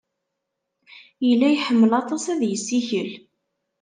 [1.27, 3.09] Yella iḥemmel aṭas ad yessikel.